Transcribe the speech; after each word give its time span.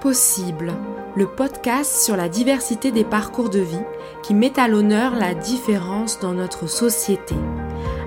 Possible, 0.00 0.72
le 1.16 1.26
podcast 1.26 2.02
sur 2.02 2.16
la 2.16 2.28
diversité 2.28 2.92
des 2.92 3.04
parcours 3.04 3.48
de 3.48 3.60
vie 3.60 3.82
qui 4.22 4.34
met 4.34 4.58
à 4.58 4.68
l'honneur 4.68 5.14
la 5.14 5.34
différence 5.34 6.18
dans 6.20 6.34
notre 6.34 6.68
société. 6.68 7.34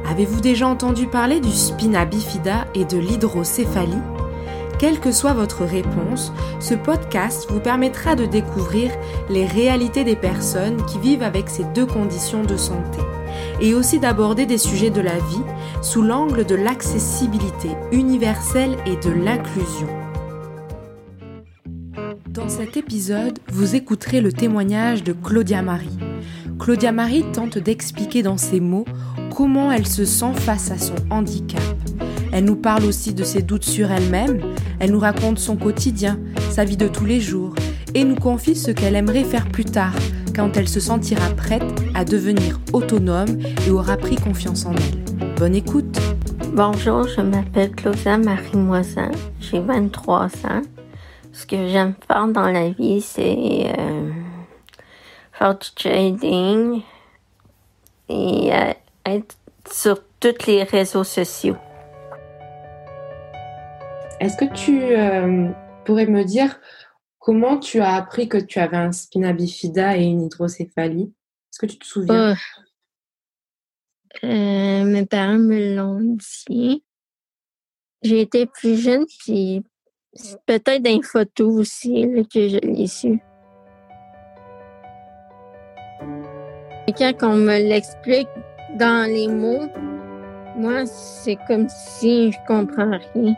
Avez-vous 0.10 0.40
déjà 0.40 0.68
entendu 0.68 1.08
parler 1.08 1.40
du 1.40 1.52
spina 1.52 2.06
bifida 2.06 2.68
et 2.76 2.86
de 2.86 2.98
l'hydrocéphalie? 2.98 4.02
Quelle 4.78 5.00
que 5.00 5.12
soit 5.12 5.34
votre 5.34 5.64
réponse, 5.64 6.32
ce 6.60 6.76
podcast 6.76 7.48
vous 7.50 7.60
permettra 7.60 8.16
de 8.16 8.26
découvrir 8.26 8.92
les 9.30 9.46
réalités 9.48 10.04
des 10.04 10.16
personnes 10.16 10.86
qui 10.86 11.00
vivent 11.00 11.24
avec 11.24 11.50
ces 11.50 11.64
deux 11.64 11.88
conditions 11.88 12.44
de 12.44 12.58
santé 12.58 13.00
et 13.60 13.74
aussi 13.74 14.00
d'aborder 14.00 14.46
des 14.46 14.60
sujets 14.60 14.92
de 14.92 15.02
la 15.02 15.18
vie 15.18 15.44
sous 15.82 16.04
l'angle 16.04 16.46
de 16.46 16.56
l'accessibilité 16.56 17.70
universelle 17.92 18.78
et 18.86 18.98
de 18.98 19.10
l'inclusion. 19.10 20.07
Cet 22.58 22.76
épisode, 22.76 23.38
vous 23.50 23.76
écouterez 23.76 24.20
le 24.20 24.34
témoignage 24.34 25.04
de 25.04 25.14
Claudia 25.14 25.62
Marie. 25.62 25.96
Claudia 26.58 26.92
Marie 26.92 27.24
tente 27.32 27.60
d'expliquer 27.60 28.24
dans 28.24 28.38
ses 28.38 28.60
mots 28.60 28.86
comment 29.36 29.72
elle 29.72 29.86
se 29.86 30.06
sent 30.06 30.34
face 30.34 30.72
à 30.72 30.80
son 30.80 30.96
handicap. 31.12 31.62
Elle 32.32 32.46
nous 32.46 32.56
parle 32.56 32.86
aussi 32.86 33.14
de 33.14 33.24
ses 33.24 33.44
doutes 33.44 33.64
sur 33.64 33.92
elle-même, 33.92 34.42
elle 34.80 34.90
nous 34.90 35.00
raconte 35.00 35.38
son 35.38 35.56
quotidien, 35.56 36.20
sa 36.50 36.66
vie 36.66 36.78
de 36.78 36.88
tous 36.88 37.06
les 37.06 37.22
jours, 37.22 37.54
et 37.94 38.04
nous 38.04 38.16
confie 38.16 38.56
ce 38.56 38.72
qu'elle 38.72 38.96
aimerait 38.96 39.24
faire 39.24 39.48
plus 39.50 39.66
tard, 39.66 39.94
quand 40.36 40.58
elle 40.58 40.68
se 40.68 40.80
sentira 40.80 41.30
prête 41.30 41.76
à 41.94 42.06
devenir 42.06 42.60
autonome 42.74 43.38
et 43.68 43.70
aura 43.70 43.98
pris 43.98 44.16
confiance 44.16 44.66
en 44.66 44.74
elle. 44.74 45.36
Bonne 45.36 45.56
écoute 45.56 46.00
Bonjour, 46.56 47.08
je 47.08 47.22
m'appelle 47.22 47.70
Claudia 47.70 48.18
Marie-Moisin, 48.18 49.12
j'ai 49.42 49.60
23 49.60 50.26
ans. 50.46 50.64
Ce 51.38 51.46
que 51.46 51.68
j'aime 51.68 51.94
faire 52.08 52.28
dans 52.30 52.50
la 52.50 52.72
vie, 52.72 53.00
c'est 53.00 53.72
euh, 53.78 54.12
faire 55.34 55.56
du 55.56 55.70
trading 55.76 56.82
et 58.10 58.52
euh, 58.52 58.74
être 59.06 59.38
sur 59.72 60.04
tous 60.20 60.48
les 60.48 60.64
réseaux 60.64 61.04
sociaux. 61.04 61.56
Est-ce 64.20 64.36
que 64.36 64.52
tu 64.52 64.82
euh, 64.82 65.52
pourrais 65.86 66.08
me 66.08 66.24
dire 66.24 66.60
comment 67.20 67.60
tu 67.60 67.82
as 67.82 67.94
appris 67.94 68.28
que 68.28 68.40
tu 68.40 68.58
avais 68.58 68.78
un 68.78 68.92
spina 68.92 69.32
bifida 69.32 69.96
et 69.96 70.06
une 70.06 70.24
hydrocéphalie? 70.24 71.14
Est-ce 71.52 71.60
que 71.60 71.68
tu 71.68 71.78
te 71.78 71.86
souviens? 71.86 72.36
Oh. 74.24 74.26
Mes 74.26 75.06
parents 75.06 75.38
me 75.38 75.76
l'ont 75.76 76.18
dit. 76.48 76.84
J'ai 78.02 78.22
été 78.22 78.48
plus 78.48 78.82
jeune, 78.82 79.06
puis 79.20 79.64
peut-être 80.46 80.82
dans 80.82 80.96
les 80.96 81.04
photos 81.04 81.60
aussi 81.60 82.08
que 82.34 82.48
je 82.48 82.58
l'ai 82.58 82.88
su. 82.88 83.20
Quand 86.98 87.14
on 87.22 87.36
me 87.36 87.60
l'explique 87.60 88.30
dans 88.80 89.10
les 89.10 89.28
mots, 89.28 89.68
moi, 90.56 90.86
c'est 90.86 91.38
comme 91.48 91.68
si 91.70 92.32
je 92.32 92.38
comprends 92.48 92.98
rien. 93.14 93.36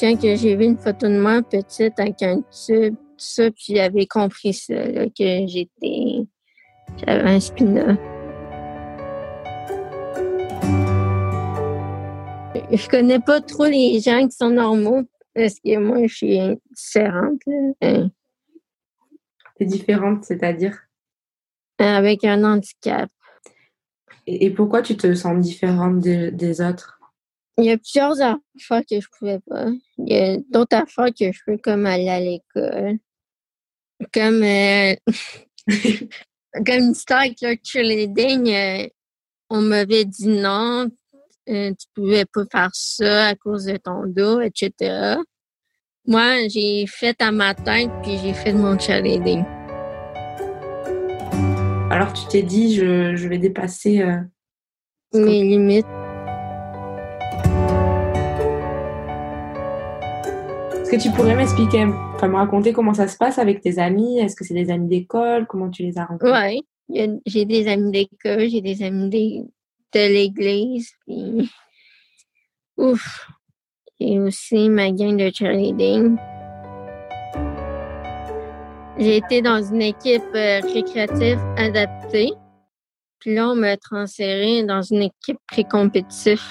quand 0.00 0.16
j'ai 0.20 0.56
vu 0.56 0.64
une 0.64 0.78
photo 0.78 1.08
de 1.08 1.18
moi 1.18 1.42
petite 1.42 1.98
avec 1.98 2.22
un 2.22 2.40
tube, 2.50 2.94
tout 2.94 3.14
ça, 3.18 3.50
puis 3.50 3.76
j'avais 3.76 4.06
compris 4.06 4.54
ça, 4.54 4.74
que 4.74 5.46
j'étais. 5.46 6.26
J'avais 7.04 7.30
un 7.30 7.40
spina. 7.40 7.96
Je 12.76 12.88
connais 12.88 13.20
pas 13.20 13.40
trop 13.40 13.66
les 13.66 14.00
gens 14.00 14.26
qui 14.26 14.36
sont 14.36 14.50
normaux 14.50 15.02
parce 15.34 15.58
que 15.60 15.76
moi, 15.78 16.06
je 16.06 16.14
suis 16.14 16.38
différente. 16.70 17.40
Hein. 17.82 18.10
T'es 19.56 19.64
différente, 19.64 20.24
c'est-à-dire? 20.24 20.78
Avec 21.78 22.24
un 22.24 22.44
handicap. 22.44 23.10
Et, 24.26 24.50
pourquoi 24.50 24.80
tu 24.82 24.96
te 24.96 25.12
sens 25.14 25.38
différente 25.38 26.00
des, 26.00 26.60
autres? 26.60 26.98
Il 27.58 27.64
y 27.64 27.70
a 27.70 27.78
plusieurs 27.78 28.20
affaires 28.20 28.82
que 28.88 29.00
je 29.00 29.08
pouvais 29.18 29.40
pas. 29.40 29.66
Il 29.98 30.12
y 30.12 30.16
a 30.16 30.38
d'autres 30.50 30.76
affaires 30.76 31.12
que 31.18 31.30
je 31.30 31.40
peux 31.44 31.58
comme 31.58 31.86
aller 31.86 32.08
à 32.08 32.20
l'école. 32.20 32.98
Comme, 34.12 34.42
euh, 34.42 34.94
comme 36.54 36.78
une 36.78 36.92
histoire 36.92 37.20
avec 37.20 37.40
le 37.42 37.56
cheerleading, 37.62 38.48
euh, 38.48 38.88
on 39.50 39.60
m'avait 39.60 40.04
dit 40.04 40.28
non, 40.28 40.90
euh, 41.48 41.70
tu 41.70 41.86
pouvais 41.94 42.24
pas 42.24 42.44
faire 42.50 42.70
ça 42.72 43.26
à 43.28 43.34
cause 43.34 43.66
de 43.66 43.76
ton 43.76 44.06
dos, 44.06 44.40
etc. 44.40 45.16
Moi, 46.06 46.48
j'ai 46.48 46.86
fait 46.86 47.20
à 47.22 47.32
ma 47.32 47.54
tête, 47.54 47.90
puis 48.02 48.18
j'ai 48.22 48.34
fait 48.34 48.52
de 48.52 48.58
mon 48.58 48.78
cheerleading. 48.78 49.44
Alors, 51.90 52.12
tu 52.12 52.26
t'es 52.28 52.42
dit, 52.42 52.74
je, 52.74 53.14
je 53.14 53.28
vais 53.28 53.38
dépasser 53.38 54.02
euh, 54.02 54.18
mes 55.14 55.42
limites. 55.42 55.86
Est-ce 60.82 60.90
que 60.90 61.02
tu 61.02 61.10
pourrais 61.10 61.36
m'expliquer, 61.36 61.86
enfin 62.14 62.28
me 62.28 62.36
raconter 62.36 62.72
comment 62.72 62.94
ça 62.94 63.08
se 63.08 63.16
passe 63.16 63.38
avec 63.38 63.60
tes 63.60 63.78
amis? 63.78 64.18
Est-ce 64.18 64.36
que 64.36 64.44
c'est 64.44 64.54
des 64.54 64.70
amis 64.70 64.88
d'école? 64.88 65.46
Comment 65.46 65.70
tu 65.70 65.82
les 65.82 65.98
as 65.98 66.04
rencontrés? 66.04 66.62
Oui, 66.88 67.12
j'ai 67.26 67.44
des 67.44 67.68
amis 67.68 67.90
d'école, 67.90 68.48
j'ai 68.48 68.60
des 68.60 68.82
amis 68.82 69.08
de 69.94 70.12
l'église. 70.12 70.90
Puis, 71.06 71.50
ouf, 72.76 73.30
j'ai 74.00 74.18
aussi 74.18 74.68
ma 74.68 74.90
gang 74.90 75.16
de 75.16 75.30
cheerleading. 75.32 76.16
J'ai 78.98 79.16
été 79.16 79.42
dans 79.42 79.62
une 79.62 79.82
équipe 79.82 80.22
euh, 80.34 80.60
récréative 80.60 81.38
adaptée. 81.56 82.32
Puis 83.20 83.34
là, 83.34 83.48
on 83.48 83.54
m'a 83.54 83.76
transféré 83.76 84.64
dans 84.64 84.82
une 84.82 85.02
équipe 85.02 85.38
pré-compétitive. 85.48 86.42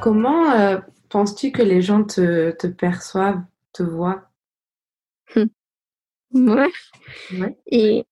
Comment 0.00 0.50
euh, 0.50 0.78
penses-tu 1.08 1.50
que 1.50 1.62
les 1.62 1.80
gens 1.80 2.04
te, 2.04 2.50
te 2.50 2.66
perçoivent, 2.66 3.42
te 3.72 3.82
voient? 3.82 4.28
Ouais. 6.34 6.72
Et, 7.66 8.04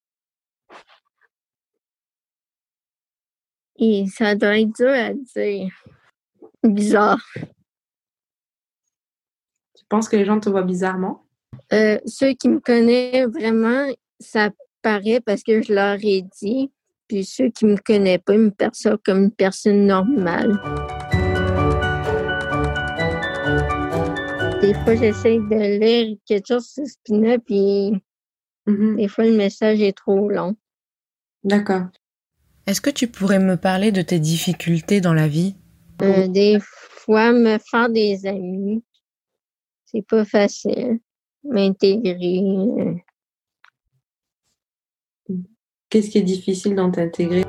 et 3.77 4.07
ça 4.07 4.35
doit 4.37 4.61
être 4.61 4.75
dur 4.75 4.89
à 4.89 5.13
dire. 5.13 5.71
Bizarre. 6.63 7.21
Tu 9.75 9.85
penses 9.89 10.09
que 10.09 10.17
les 10.17 10.25
gens 10.25 10.39
te 10.39 10.49
voient 10.49 10.63
bizarrement? 10.63 11.27
Euh, 11.73 11.99
ceux 12.07 12.35
qui 12.35 12.49
me 12.49 12.61
connaissent 12.61 13.27
vraiment, 13.27 13.93
ça 14.21 14.51
paraît 14.83 15.21
parce 15.21 15.43
que 15.43 15.61
je 15.61 15.75
leur 15.75 15.99
ai 16.03 16.23
dit. 16.41 16.71
Puis 17.09 17.25
ceux 17.25 17.49
qui 17.49 17.67
me 17.67 17.77
connaissent 17.77 18.23
pas, 18.25 18.35
ils 18.35 18.41
me 18.41 18.51
perçoivent 18.51 19.01
comme 19.05 19.25
une 19.25 19.33
personne 19.33 19.85
normale. 19.87 20.53
Des 24.63 24.75
fois, 24.75 24.95
j'essaie 24.95 25.39
de 25.39 25.79
lire 25.81 26.17
quelque 26.25 26.47
chose 26.47 26.69
sur 26.69 26.87
Spina, 26.87 27.37
puis 27.41 28.01
Mmh 28.67 28.97
Des 28.97 29.09
fois, 29.09 29.25
le 29.25 29.37
message 29.37 29.81
est 29.81 29.97
trop 29.97 30.29
long. 30.29 30.57
D'accord. 31.45 31.87
Est-ce 32.67 32.81
que 32.81 32.91
tu 32.91 33.09
pourrais 33.09 33.41
me 33.41 33.57
parler 33.57 33.91
de 33.91 34.03
tes 34.03 34.21
difficultés 34.21 35.01
dans 35.01 35.15
la 35.15 35.27
vie? 35.27 35.57
Euh, 36.03 36.29
des 36.29 36.59
fois, 36.61 37.33
me 37.33 37.59
faire 37.59 37.91
des 37.91 38.25
amis, 38.27 38.85
c'est 39.87 40.07
pas 40.07 40.25
facile. 40.25 41.01
M'intégrer. 41.45 42.39
Euh. 42.39 42.95
Qu'est-ce 45.91 46.11
qui 46.11 46.19
est 46.19 46.23
difficile 46.23 46.77
dans 46.77 46.91
t'intégrer? 46.91 47.43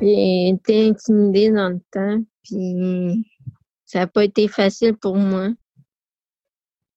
J'ai 0.00 0.50
été 0.50 0.88
intimidée 0.88 1.50
dans 1.50 1.70
le 1.70 1.80
temps, 1.90 2.22
puis 2.44 3.26
ça 3.84 3.98
n'a 3.98 4.06
pas 4.06 4.24
été 4.24 4.46
facile 4.46 4.96
pour 4.96 5.16
moi. 5.16 5.48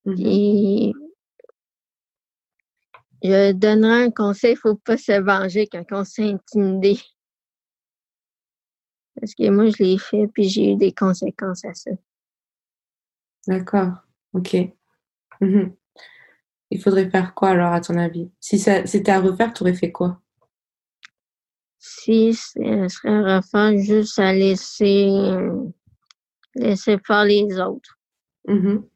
Mmh 0.05 0.91
je 3.23 3.51
donnerai 3.51 4.05
un 4.05 4.11
conseil, 4.11 4.51
il 4.51 4.55
ne 4.55 4.59
faut 4.59 4.75
pas 4.75 4.97
se 4.97 5.19
venger 5.19 5.67
quand 5.67 5.83
on 5.91 6.03
s'est 6.03 6.23
intimidé. 6.23 6.99
Parce 9.19 9.35
que 9.35 9.49
moi, 9.49 9.67
je 9.67 9.83
l'ai 9.83 9.97
fait, 9.97 10.27
puis 10.27 10.49
j'ai 10.49 10.71
eu 10.71 10.75
des 10.75 10.93
conséquences 10.93 11.65
à 11.65 11.73
ça. 11.73 11.91
D'accord. 13.47 13.93
OK. 14.33 14.55
Mhm. 15.41 15.75
Il 16.71 16.81
faudrait 16.81 17.09
faire 17.09 17.33
quoi 17.33 17.49
alors, 17.49 17.73
à 17.73 17.81
ton 17.81 17.97
avis? 17.97 18.31
Si 18.39 18.57
c'était 18.57 19.11
à 19.11 19.19
refaire, 19.19 19.53
tu 19.53 19.63
aurais 19.63 19.73
fait 19.73 19.91
quoi? 19.91 20.21
Si 21.77 22.33
ce 22.33 22.87
serait 22.87 23.09
à 23.09 23.37
refaire, 23.37 23.77
juste 23.77 24.19
à 24.19 24.31
laisser, 24.33 25.09
laisser 26.55 26.97
faire 27.05 27.25
les 27.25 27.59
autres. 27.59 27.99
Mhm. 28.47 28.87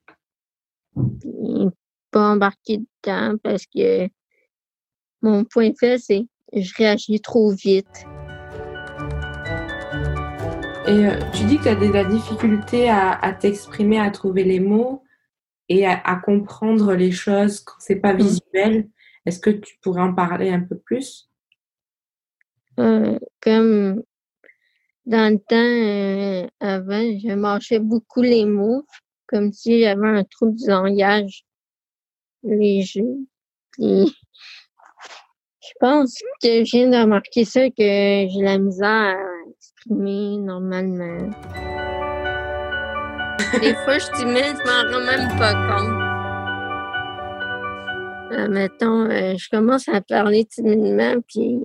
Pas 2.16 2.30
embarquer 2.30 2.78
dedans 2.78 3.36
parce 3.44 3.66
que 3.66 4.08
mon 5.22 5.44
point 5.44 5.72
faible, 5.78 6.00
c'est 6.00 6.26
je 6.54 6.74
réagis 6.78 7.20
trop 7.20 7.52
vite. 7.52 8.06
Et 10.88 11.08
euh, 11.08 11.20
tu 11.34 11.44
dis 11.44 11.58
que 11.58 11.64
tu 11.64 11.70
as 11.70 11.76
de 11.76 11.92
la 11.92 12.06
difficulté 12.06 12.90
à, 12.90 13.34
t'exprimer, 13.34 14.00
à 14.00 14.12
trouver 14.12 14.46
les 14.46 14.62
mots 14.62 15.04
et 15.68 15.86
à, 15.86 16.22
comprendre 16.24 16.94
les 16.94 17.12
choses 17.12 17.60
quand 17.60 17.76
c'est 17.80 17.98
pas 17.98 18.14
mmh. 18.14 18.18
visuel. 18.18 18.90
Est-ce 19.26 19.40
que 19.40 19.50
tu 19.50 19.78
pourrais 19.82 20.04
en 20.04 20.14
parler 20.14 20.52
un 20.52 20.62
peu 20.62 20.78
plus? 20.78 21.30
Euh, 22.80 23.20
comme 23.42 24.04
dans 25.06 25.34
le 25.34 25.40
temps, 25.40 26.46
euh, 26.46 26.48
avant, 26.62 27.20
je 27.20 27.36
marchais 27.36 27.80
beaucoup 27.80 28.22
les 28.22 28.46
mots, 28.46 28.86
comme 29.28 29.52
si 29.52 29.82
j'avais 29.82 30.08
un 30.08 30.24
trouble 30.24 30.56
du 30.56 30.70
langage 30.70 31.46
léger. 32.46 33.06
je 33.80 34.06
pense 35.80 36.18
que 36.42 36.64
je 36.64 36.78
viens 36.78 36.90
de 36.90 36.98
remarquer 36.98 37.46
ça, 37.46 37.70
que 37.70 37.76
j'ai 37.80 38.42
la 38.42 38.58
misère 38.58 38.88
à 38.90 39.50
exprimer 39.50 40.38
normalement. 40.38 41.30
Des 43.62 43.74
fois, 43.76 43.98
je 43.98 44.06
suis 44.06 44.14
timide, 44.16 44.56
je 44.58 44.64
m'en 44.66 44.84
rends 44.92 45.06
même 45.06 45.28
pas 45.38 45.54
compte. 45.54 46.06
Euh, 48.32 48.48
mettons, 48.50 49.10
euh, 49.10 49.36
je 49.38 49.50
commence 49.50 49.88
à 49.88 50.02
parler 50.02 50.46
timidement, 50.46 51.22
puis 51.28 51.60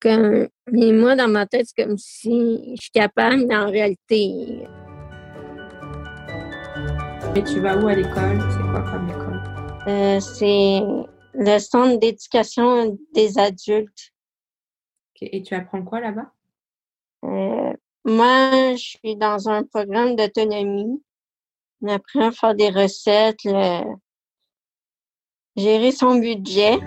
comme, 0.00 0.48
mais 0.70 0.92
moi, 0.92 1.16
dans 1.16 1.28
ma 1.28 1.46
tête, 1.46 1.66
c'est 1.66 1.84
comme 1.84 1.98
si 1.98 2.74
je 2.76 2.82
suis 2.82 2.90
capable, 2.90 3.46
mais 3.46 3.56
en 3.56 3.70
réalité. 3.70 4.66
Et 7.36 7.42
tu 7.44 7.60
vas 7.60 7.76
où 7.76 7.88
à 7.88 7.94
l'école? 7.94 8.38
C'est 8.50 8.62
quoi 8.70 8.82
comme 8.90 9.10
école? 9.10 9.27
Euh, 9.88 10.20
c'est 10.20 10.82
le 11.32 11.58
centre 11.58 11.98
d'éducation 11.98 12.98
des 13.14 13.38
adultes. 13.38 14.12
Et 15.22 15.42
tu 15.42 15.54
apprends 15.54 15.82
quoi 15.82 16.00
là-bas? 16.00 16.30
Euh, 17.24 17.72
moi, 18.04 18.74
je 18.76 18.96
suis 18.98 19.16
dans 19.16 19.48
un 19.48 19.64
programme 19.64 20.14
d'autonomie. 20.14 21.02
On 21.80 21.88
apprend 21.88 22.28
à 22.28 22.32
faire 22.32 22.54
des 22.54 22.68
recettes, 22.68 23.40
gérer 25.56 25.92
son 25.92 26.16
budget. 26.16 26.78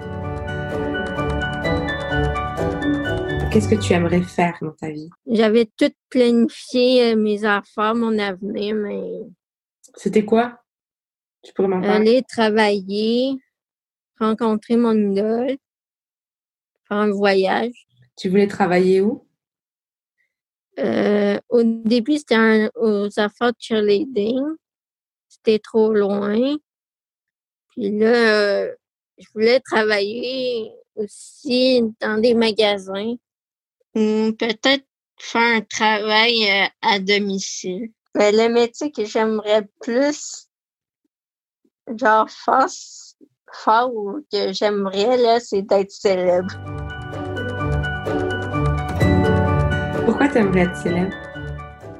Qu'est-ce 3.51 3.67
que 3.67 3.81
tu 3.81 3.93
aimerais 3.93 4.21
faire 4.21 4.57
dans 4.61 4.71
ta 4.71 4.89
vie? 4.89 5.09
J'avais 5.25 5.65
tout 5.65 5.91
planifié, 6.09 7.11
euh, 7.11 7.15
mes 7.17 7.43
affaires, 7.43 7.95
mon 7.95 8.17
avenir, 8.17 8.75
mais... 8.75 9.23
C'était 9.95 10.23
quoi? 10.23 10.60
Tu 11.43 11.53
pourrais 11.53 11.67
m'en 11.67 11.81
parler? 11.81 11.95
Aller 11.95 12.23
travailler, 12.23 13.37
rencontrer 14.19 14.77
mon 14.77 14.93
idole, 14.93 15.57
faire 16.87 16.97
un 16.97 17.11
voyage. 17.11 17.87
Tu 18.15 18.29
voulais 18.29 18.47
travailler 18.47 19.01
où? 19.01 19.25
Euh, 20.79 21.39
au 21.49 21.63
début, 21.63 22.17
c'était 22.17 22.69
aux 22.75 23.19
affaires 23.19 23.51
de 23.51 23.57
cheerleading. 23.59 24.41
C'était 25.27 25.59
trop 25.59 25.93
loin. 25.93 26.57
Puis 27.69 27.89
là, 27.97 28.13
euh, 28.13 28.75
je 29.17 29.27
voulais 29.33 29.59
travailler 29.59 30.71
aussi 30.95 31.81
dans 31.99 32.19
des 32.19 32.33
magasins. 32.33 33.15
Ou 33.95 34.31
peut-être 34.37 34.85
faire 35.17 35.57
un 35.57 35.61
travail 35.61 36.49
euh, 36.49 36.67
à 36.81 36.99
domicile. 36.99 37.91
Mais 38.15 38.31
le 38.31 38.49
métier 38.49 38.91
que 38.91 39.05
j'aimerais 39.05 39.67
plus, 39.79 40.47
genre 41.87 42.29
faire, 42.29 43.89
ou 43.93 44.21
que 44.31 44.53
j'aimerais, 44.53 45.17
là, 45.17 45.39
c'est 45.39 45.61
d'être 45.61 45.91
célèbre. 45.91 46.51
Pourquoi 50.05 50.27
tu 50.29 50.37
aimerais 50.37 50.61
être 50.61 50.75
célèbre? 50.77 51.13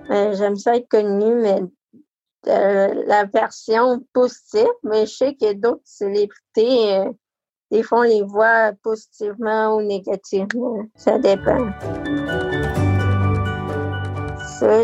Euh, 0.10 0.34
j'aime 0.34 0.56
ça 0.56 0.76
être 0.76 0.90
connu, 0.90 1.36
mais 1.36 1.62
euh, 2.48 3.04
la 3.06 3.26
version 3.26 4.04
positive, 4.14 4.68
mais 4.84 5.06
je 5.06 5.16
sais 5.16 5.38
a 5.42 5.54
d'autres 5.54 5.82
célébrités, 5.86 6.98
euh, 6.98 7.12
des 7.70 7.84
fois 7.84 8.00
on 8.00 8.04
les 8.04 8.24
voit 8.24 8.74
positivement 8.84 9.76
ou 9.76 9.82
négativement. 9.82 10.84
Ça 10.96 11.18
dépend. 11.20 11.70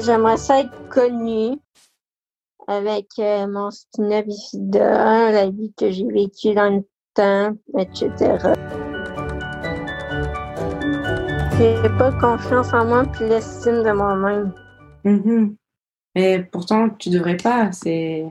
J'aimerais 0.02 0.38
ça 0.38 0.62
être 0.62 0.90
connu 0.90 1.60
avec 2.68 3.08
mon 3.18 3.72
spina 3.72 4.22
bifida, 4.22 5.32
la 5.32 5.50
vie 5.50 5.74
que 5.78 5.90
j'ai 5.90 6.06
vécue 6.06 6.54
dans 6.54 6.76
le 6.76 6.84
temps, 7.14 7.58
etc. 7.78 8.12
J'ai 11.58 11.90
pas 11.98 12.12
confiance 12.20 12.74
en 12.74 12.86
moi 12.86 13.06
puis 13.06 13.28
l'estime 13.28 13.84
de 13.84 13.92
moi-même. 13.92 14.54
Mm-hmm. 15.06 15.56
Mais 16.16 16.44
pourtant, 16.44 16.90
tu 16.90 17.10
devrais 17.10 17.38
pas. 17.38 17.72
C'est, 17.72 18.26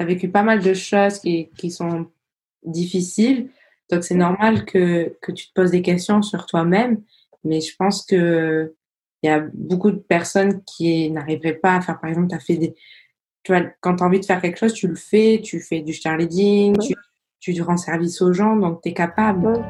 as 0.00 0.04
vécu 0.04 0.30
pas 0.30 0.42
mal 0.42 0.60
de 0.60 0.74
choses 0.74 1.18
qui, 1.18 1.50
qui 1.58 1.70
sont 1.70 2.06
difficiles, 2.64 3.50
donc 3.90 4.04
c'est 4.04 4.14
normal 4.14 4.64
que, 4.64 5.16
que 5.20 5.32
tu 5.32 5.48
te 5.48 5.52
poses 5.52 5.70
des 5.70 5.82
questions 5.82 6.22
sur 6.22 6.46
toi-même. 6.46 7.02
Mais 7.44 7.60
je 7.60 7.76
pense 7.76 8.06
que 8.06 8.74
il 9.22 9.28
y 9.28 9.30
a 9.30 9.40
beaucoup 9.54 9.90
de 9.90 9.96
personnes 9.96 10.62
qui 10.64 11.10
n'arriveraient 11.10 11.54
pas 11.54 11.76
à 11.76 11.80
faire, 11.80 11.98
par 11.98 12.10
exemple, 12.10 12.28
tu 12.28 12.34
as 12.34 12.40
fait 12.40 12.56
des, 12.56 12.74
tu 13.44 13.52
vois, 13.52 13.62
quand 13.80 13.96
tu 13.96 14.02
as 14.02 14.06
envie 14.06 14.20
de 14.20 14.24
faire 14.24 14.40
quelque 14.40 14.58
chose, 14.58 14.72
tu 14.72 14.88
le 14.88 14.94
fais, 14.94 15.40
tu 15.44 15.60
fais 15.60 15.80
du 15.80 15.92
cheerleading, 15.92 16.78
tu, 16.78 16.94
tu 17.40 17.62
rends 17.62 17.76
service 17.76 18.22
aux 18.22 18.32
gens, 18.32 18.56
donc 18.56 18.80
tu 18.82 18.88
es 18.88 18.94
capable. 18.94 19.62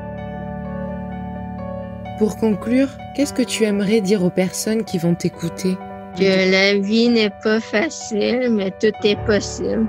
Pour 2.18 2.36
conclure, 2.36 2.88
qu'est-ce 3.16 3.34
que 3.34 3.42
tu 3.42 3.64
aimerais 3.64 4.00
dire 4.00 4.22
aux 4.22 4.30
personnes 4.30 4.84
qui 4.84 4.98
vont 4.98 5.16
t'écouter? 5.16 5.76
Que 6.16 6.52
la 6.52 6.78
vie 6.78 7.08
n'est 7.08 7.32
pas 7.42 7.58
facile, 7.58 8.48
mais 8.52 8.70
tout 8.70 8.94
est 9.02 9.18
possible. 9.26 9.88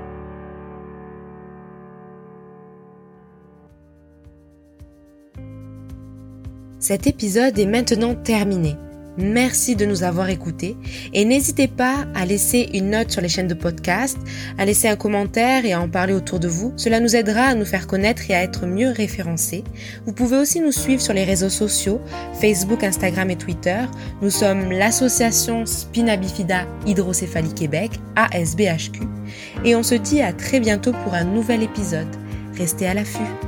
Cet 6.80 7.06
épisode 7.06 7.56
est 7.56 7.66
maintenant 7.66 8.16
terminé. 8.16 8.76
Merci 9.18 9.76
de 9.76 9.86
nous 9.86 10.02
avoir 10.02 10.28
écoutés 10.28 10.76
et 11.14 11.24
n'hésitez 11.24 11.68
pas 11.68 12.06
à 12.14 12.26
laisser 12.26 12.68
une 12.74 12.90
note 12.90 13.10
sur 13.10 13.22
les 13.22 13.28
chaînes 13.28 13.48
de 13.48 13.54
podcast, 13.54 14.18
à 14.58 14.64
laisser 14.64 14.88
un 14.88 14.96
commentaire 14.96 15.64
et 15.64 15.72
à 15.72 15.80
en 15.80 15.88
parler 15.88 16.12
autour 16.12 16.38
de 16.38 16.48
vous. 16.48 16.72
Cela 16.76 17.00
nous 17.00 17.16
aidera 17.16 17.42
à 17.42 17.54
nous 17.54 17.64
faire 17.64 17.86
connaître 17.86 18.30
et 18.30 18.34
à 18.34 18.42
être 18.42 18.66
mieux 18.66 18.90
référencés. 18.90 19.64
Vous 20.04 20.12
pouvez 20.12 20.36
aussi 20.36 20.60
nous 20.60 20.72
suivre 20.72 21.00
sur 21.00 21.14
les 21.14 21.24
réseaux 21.24 21.48
sociaux, 21.48 22.00
Facebook, 22.40 22.84
Instagram 22.84 23.30
et 23.30 23.36
Twitter. 23.36 23.80
Nous 24.20 24.30
sommes 24.30 24.70
l'association 24.70 25.64
Spina 25.64 26.16
Bifida 26.16 26.66
Hydrocéphalie 26.86 27.54
Québec, 27.54 27.92
ASBHQ, 28.16 29.00
et 29.64 29.74
on 29.74 29.82
se 29.82 29.94
dit 29.94 30.20
à 30.20 30.32
très 30.32 30.60
bientôt 30.60 30.92
pour 31.04 31.14
un 31.14 31.24
nouvel 31.24 31.62
épisode. 31.62 32.08
Restez 32.56 32.86
à 32.86 32.94
l'affût. 32.94 33.45